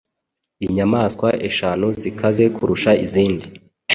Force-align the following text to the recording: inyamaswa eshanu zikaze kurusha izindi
inyamaswa 0.65 1.29
eshanu 1.49 1.87
zikaze 2.01 2.43
kurusha 2.55 2.91
izindi 3.05 3.47